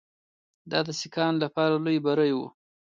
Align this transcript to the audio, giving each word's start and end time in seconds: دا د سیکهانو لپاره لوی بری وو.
دا 0.71 0.79
د 0.87 0.89
سیکهانو 0.99 1.37
لپاره 1.45 1.75
لوی 1.85 1.99
بری 2.05 2.31
وو. 2.35 2.47